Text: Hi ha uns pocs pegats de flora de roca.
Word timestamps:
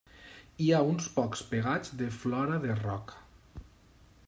Hi 0.63 0.69
ha 0.71 0.79
uns 0.93 1.09
pocs 1.17 1.43
pegats 1.51 1.93
de 2.01 2.09
flora 2.17 2.59
de 2.67 2.81
roca. 2.83 3.21